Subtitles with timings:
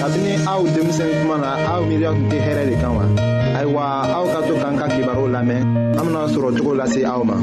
[0.00, 3.04] kabini aw denmisɛn kuma na aw miiriya tun tɛ hɛrɛ de kan wa
[3.58, 3.82] ayiwa
[4.16, 4.86] aw ka to k'an ka
[5.34, 5.60] lamɛn
[6.00, 7.34] an bena sɔrɔ cogo lase aw ma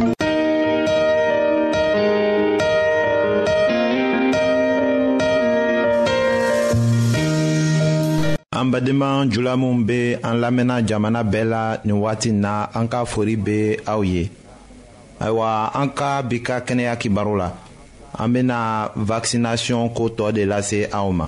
[9.21, 13.35] an jula minw be an lamɛnna jamana bɛɛ la nin wagati na an ka fori
[13.35, 14.29] be aw ye
[15.21, 17.51] ayiwa an ka bi ka kɛnɛya kibaru la
[18.17, 21.27] an bena tɔɔ de lase aw ma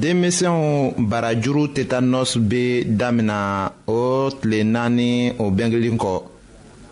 [0.00, 5.10] denmisɛnw barajuru tetanɔsi be damina o tile naani
[5.42, 6.14] o bɛnkelen kɔ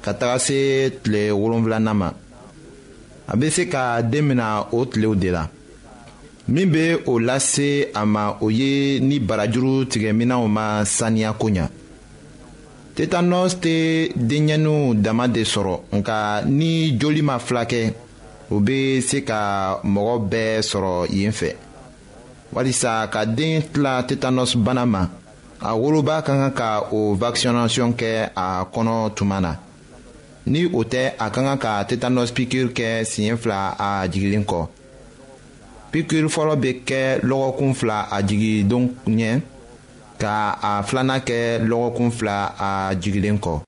[0.04, 2.08] ka taga se tile wolonfilanan ma
[3.28, 5.48] a bɛ se ka den minɛ o tilew de la
[6.48, 11.66] min bɛ o lase a ma o ye ni barajuru tigɛminɛw ma saniya ko ɲɛ
[12.96, 13.74] tetanɔsi tɛ
[14.28, 17.94] denɲɛninw dama de sɔrɔ nka ni joli ma fila kɛ
[18.50, 21.50] o bɛ se ka mɔgɔ bɛɛ sɔrɔ yen fɛ
[22.52, 25.02] walisa ka den tila tetanɔsi bana ma
[25.60, 29.56] a woloba ka kan ka o vakisinasiɔn kɛ a kɔnɔ tuma na
[30.46, 34.68] ni o tɛ a ka kan ka tetanɔsi pikiri kɛ siɲɛ fila a jigilen kɔ
[35.92, 39.40] pikiri fɔlɔ bɛ kɛ lɔgɔkun fila a jigindon ɲɛ
[40.20, 42.36] ka a filanan kɛ lɔgɔkun fila
[42.68, 43.62] a jigilen kɔ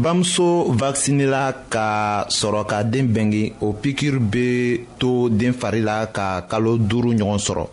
[0.00, 1.86] bamuso vakisinela ka
[2.28, 4.46] sɔrɔ ka den bɛnge o pikiri bɛ
[4.98, 7.64] to den fari la ka kalo duuru ɲɔgɔn sɔrɔ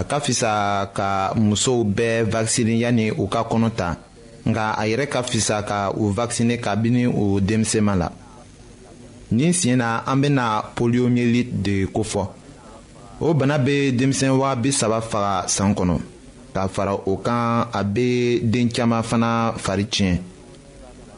[0.00, 3.96] a ka fisa ka musow bɛɛ vakisine yanni u ka kɔnɔ ta
[4.46, 8.08] nka a yɛrɛ ka fisa ka u vakisine kabini u denmisɛnma la
[9.30, 10.46] nin siɲɛ na an bɛna
[10.76, 12.28] poliomyelite de kofɔ
[13.20, 15.96] o bana bɛ denmisɛn waa bi saba faga san kɔnɔ
[16.54, 20.18] ka fara o kan a bɛ den caman fana fari tiɲɛ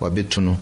[0.00, 0.56] wa be tunu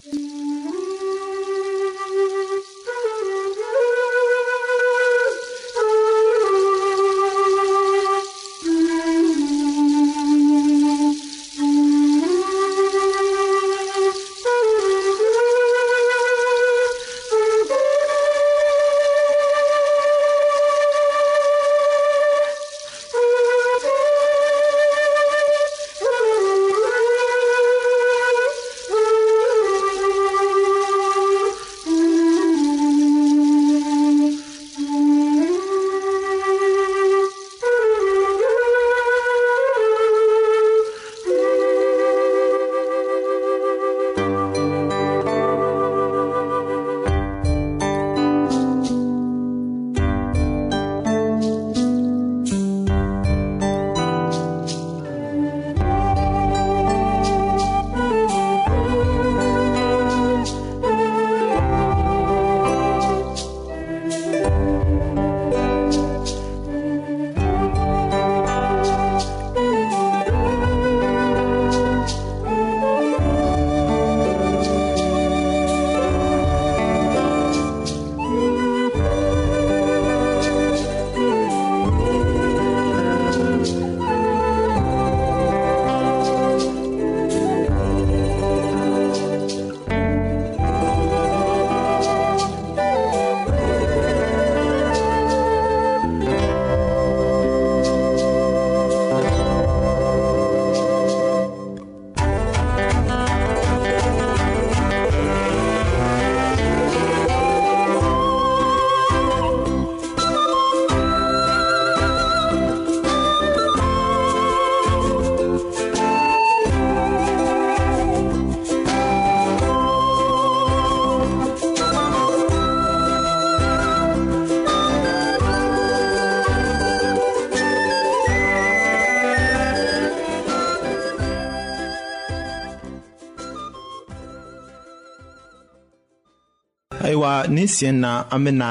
[137.49, 138.69] nin siɲɛ na an bena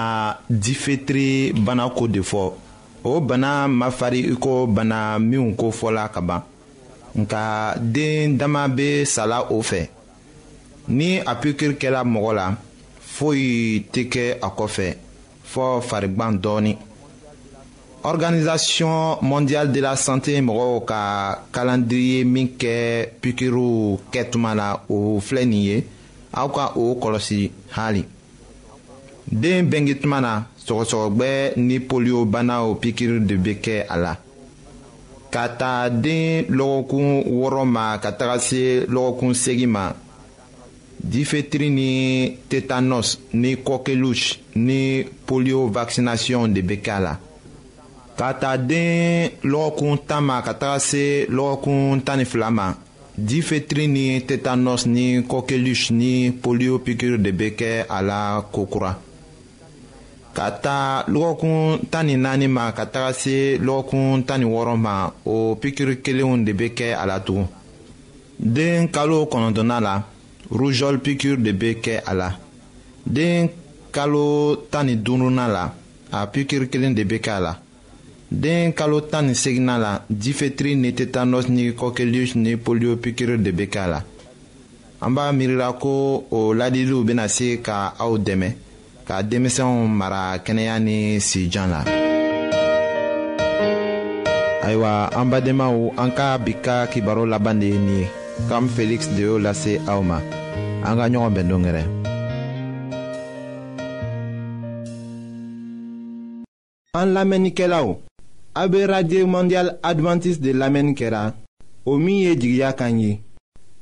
[0.50, 2.52] difetiri bana ko de fɔ
[3.04, 6.42] o bana ma fari i ko bana minw ko fɔla ka ban
[7.20, 7.40] nka
[7.94, 9.80] den dama be sala o fɛ
[10.88, 12.47] ni a pikiri kɛla mɔgɔ la
[13.16, 14.87] foyi tɛ kɛ a kɔfɛ
[15.52, 16.73] fɔɔ farigwan dɔɔni
[18.04, 20.99] organisation mondiale de la santé mɔgɔw ka
[21.52, 22.73] kalandiriye min kɛ
[23.20, 25.85] pikiriw kɛtuma la o filɛ nin ye
[26.32, 28.04] aw ka o kɔlɔsi hali
[29.32, 34.16] den bengi tuma na sɔgɔsɔgɔgbɛ ni poliyobanaw pikiri de bɛ kɛ a la
[35.32, 39.92] ka taa den lɔgɔkun wɔɔrɔ ma ka taga se lɔgɔkun segin ma
[41.04, 47.18] difetiri ni tetanus ni kɔkeluche ni polio vaccination de bɛ kɛ a la
[48.16, 52.73] ka taa den lɔgɔkun tan ma ka taga se lɔgɔkun tan ni fila ma
[53.18, 58.94] difetiri ni tetanus ni kɔkeluche ni polio pikiri de bɛ kɛ a la kokura
[60.38, 65.12] ka taa lɔgɔkun tan ni naani ma ka taga se lɔgɔkun tan ni wɔɔrɔ ma
[65.26, 67.47] o pikiri kelenw de bɛ kɛ a la tugun
[68.38, 69.95] den kalo kɔnɔntɔnna la
[70.59, 72.28] rujɔl pikiri de bɛ kɛ a la
[73.14, 73.49] den
[73.92, 74.23] kalo
[74.71, 75.73] tan ni duurunan la
[76.16, 77.52] a pikiri kelen de bɛ kɛ a la
[78.30, 83.50] den kalo tan ni seginna la difetiri ni tetanus ni kɔkelius ni polio pikiri de
[83.59, 84.00] bɛ kɛ a la
[85.00, 88.50] an b'a miirila ko o ladiliw bɛna se ka aw dɛmɛ.
[89.08, 90.96] ka denmisɛnw mara kɛnɛya ni
[91.28, 91.80] sijan la
[94.66, 98.06] ayiwa an badenmaw an ka bi ka kibaro laban de ye nin ye
[98.48, 100.18] kam feliksi de y'o lase aw ma
[100.88, 101.82] an ka ɲɔgɔn bɛn don gɛrɛ
[107.00, 107.86] an lamɛnnikɛlaw
[108.60, 111.32] a be radio mondial advantiste de lamɛnni kɛra
[111.86, 113.12] o min ye jigiya kan ye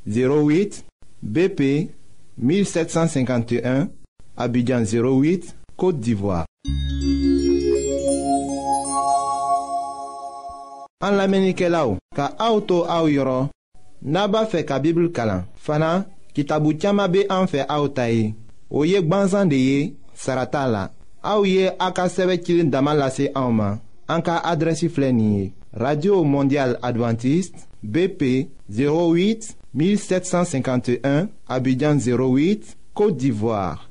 [0.06, 0.84] 08
[1.32, 1.90] bp
[2.38, 3.90] 1751
[4.36, 6.44] Abidjan 08, Kote d'Ivoire.
[11.04, 13.48] An la menike la ou, ka aoutou aou yoron,
[14.02, 15.42] naba fe ka bibl kalan.
[15.54, 15.90] Fana,
[16.34, 18.30] ki tabou tiyama be an fe aoutayi,
[18.70, 19.82] ou yek ban zande ye,
[20.16, 20.84] sarata la.
[21.26, 23.78] Aou ye a ka seve kilin damal la se aouman,
[24.08, 25.52] an ka adresi flenye.
[25.76, 33.90] Radio Mondial Adventiste, BP 08, 1751, Abidjan 08, Kote d'Ivoire.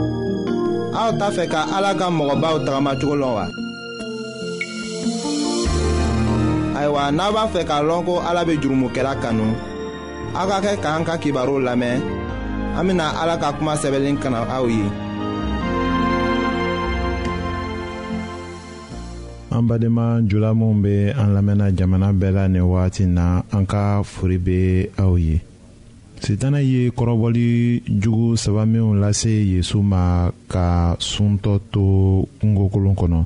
[0.99, 3.45] aw t'a fɛ ka ala ka mɔgɔbaw tagamacogo lɔn wa.
[6.77, 9.47] ayiwa n'a b'a fɛ k'a lɔn ko ala bɛ jurumokɛla kanu
[10.37, 11.97] aw ka kɛ k'an ka kibaru lamɛn
[12.77, 14.83] an bɛna ala ka kuma sɛbɛnlen kana aw ye.
[19.55, 24.01] an badenma jula minw be an lamɛnna jamana bɛɛ la nin wagati na an ka
[24.03, 25.39] fori be aw ye
[26.21, 33.21] sitana ye kɔrɔbɔli jugu saba minw lase yezu ma ka suntɔ to kungokolon kɔnɔ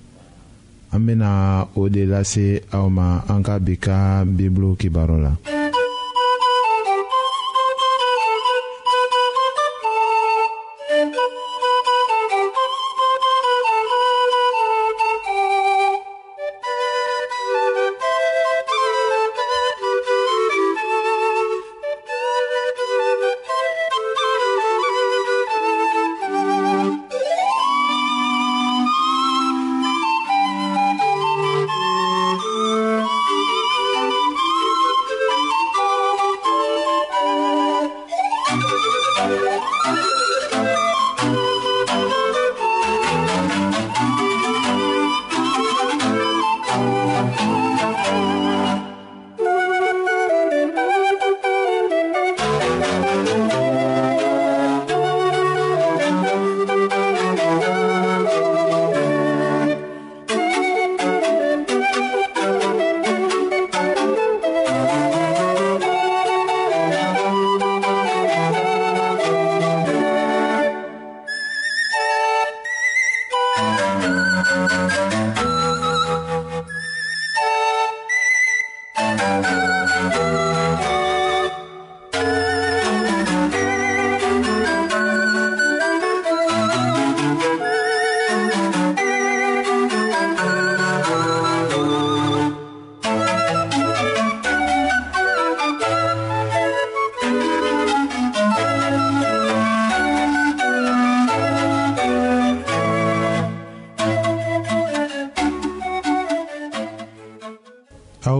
[0.93, 5.31] an bena o de lase aw ma an ka bi ka bibulu kibaru la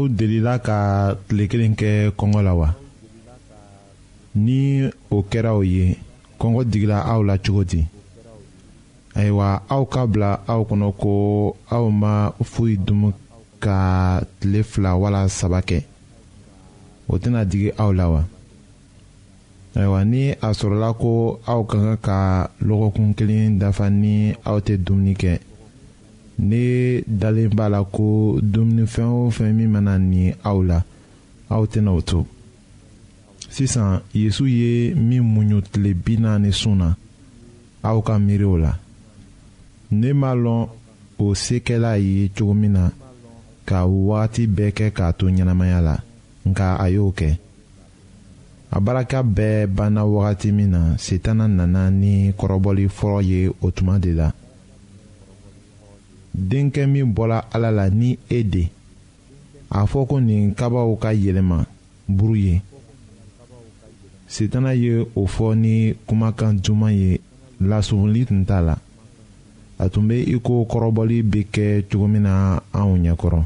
[0.06, 0.78] aw delila ka
[1.26, 2.68] tile kelen kɛ kɔngɔ la wa
[4.36, 5.98] ni o kɛra o ye
[6.40, 7.82] kɔngɔ digila aw la cogo di
[9.18, 11.12] ayiwa aw ka bila aw kɔnɔ ko
[11.76, 12.12] aw ma
[12.44, 13.10] foyi dumu
[13.64, 15.82] ka tile fila wala saba kɛ
[17.10, 18.22] o tɛna digi aw la wa
[19.76, 22.18] ayiwa ni a sɔrɔla ko aw ka kan ka
[22.62, 25.40] lɔgɔkun kelen dafa ni aw tɛ dumuni kɛ
[26.39, 30.84] ne dalen b'a la ko dumunifɛn o fɛn min mana ni aw la
[31.50, 32.25] aw tɛna o to
[33.50, 36.88] sisan yezu ye min muɲu tile bi naani sun na
[37.88, 38.72] aw ka miiri o la
[40.00, 40.68] ne m'a lɔn
[41.18, 42.92] o sekɛla ye cogo min na
[43.68, 45.96] ka wagati bɛɛ kɛ k'a to ɲɛnamaya la
[46.50, 47.29] nka a y'o kɛ
[48.72, 53.98] a baraka bɛɛ banna wagati min na setana nana ni kɔrɔbɔli fɔlɔ ye o tuma
[54.01, 54.31] de la
[56.36, 58.64] denkɛ min bɔra ala la ni e de
[59.70, 61.66] a fɔ ko nin kabaw ka yɛlɛma
[62.08, 62.62] buru ye
[64.28, 67.20] sitana ye o fɔ ni kumakan duman ye
[67.60, 68.76] lasumuli tun t'a la
[69.80, 73.46] a tun bɛ iko kɔrɔbɔli bɛ kɛ cogo min na anw ɲɛkɔrɔ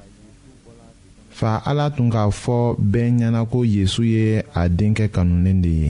[1.37, 2.57] fa ala tun k'a fɔ
[2.91, 5.89] bɛɛ ɲɛna ko yezu ye a denkɛ kanulen de ye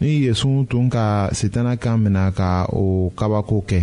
[0.00, 2.48] ni yezu tun ka sitana kan minɛ ka
[2.82, 3.80] o kabako kɛ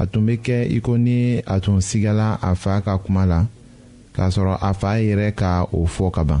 [0.00, 1.16] a tun bɛ kɛ i ko ni
[1.54, 3.40] a tun sigala a fa ka kuma la
[4.14, 6.40] k'a sɔrɔ a fa yɛrɛ ka o fɔ kaban.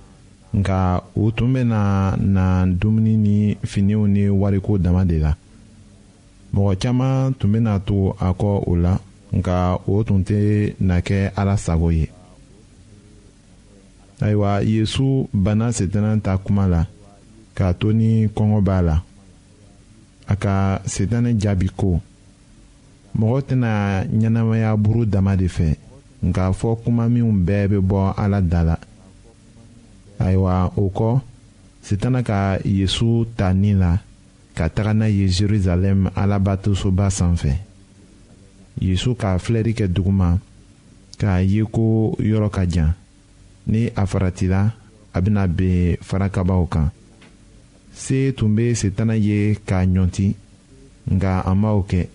[0.53, 5.31] nka u tun bɛna na dumuni ni finiw ni wariko dama de la
[6.53, 8.93] mɔgɔ caman tun bɛna to a kɔ o la
[9.37, 9.55] nka
[9.87, 12.05] o tun tɛ na kɛ ala sago ye
[14.21, 16.85] ayiwa yesu bana setana ta kuma la
[17.55, 18.95] k'a to ni kɔngɔ b'a la
[20.27, 21.99] a ka setanɛ jaabi ko
[23.19, 25.75] mɔgɔ tɛna ɲɛnamaya buru dama de fɛ
[26.23, 28.75] nka fɔ kuma minw bɛɛ bɛ bɔ ala da la
[30.25, 31.11] ayiwa o kɔ
[31.81, 33.93] sitana ka yesu ta nin la
[34.57, 37.53] ka taga n'a ye jerusalem alabatosoba sanfɛ
[38.85, 40.29] yesu ka filɛli kɛ duguma
[41.19, 42.93] k'a ye ko yɔrɔ ka jan
[43.67, 44.61] ni a faratila
[45.13, 46.87] a bɛna ben farakabaw kan
[47.93, 50.27] se tun bɛ sitana ye k'a ɲɔnti
[51.13, 52.07] nka an b'o kɛ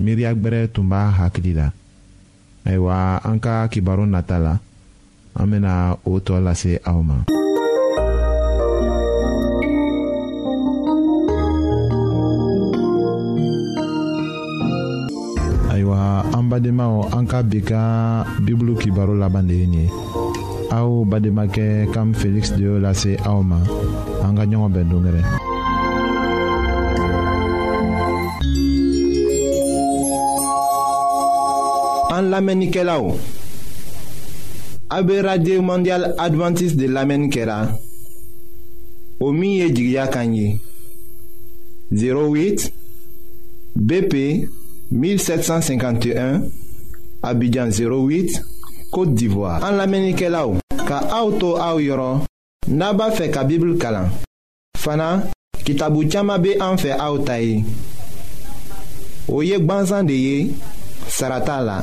[0.00, 1.68] miiriya gbɛrɛ tun b'a hakili la
[2.64, 4.54] ayiwa an ka kibaru nata la.
[5.40, 5.72] an bena
[6.10, 7.16] o tɔ lase aw ma
[15.72, 15.98] ayiwa
[16.36, 17.80] an badenmaw an ka bi ka
[18.44, 19.86] bibulu kibaro laban de ye nin ye
[20.78, 23.58] aw bademakɛ kam feliksi de y'o lase aw ma
[24.26, 25.20] an ka ɲɔgɔn bɛn dongɛrɛ
[32.18, 33.02] an lamɛnnikɛlaw
[34.90, 37.68] A be radye mandyal Adventist de lamen ke la.
[39.20, 40.58] O miye jigya kanyi.
[41.92, 42.70] 08
[43.76, 44.14] BP
[44.92, 46.48] 1751
[47.22, 48.40] Abidjan 08
[48.90, 49.58] Kote Divoa.
[49.62, 50.56] An lamen ke la ou.
[50.88, 52.24] Ka a ou tou a ou yoron,
[52.68, 54.08] naba fe ka bibl kalan.
[54.80, 55.18] Fana,
[55.66, 57.60] ki tabou tchama be an fe a ou tayi.
[59.28, 60.36] O yek ban zan de ye,
[61.12, 61.82] sarata la.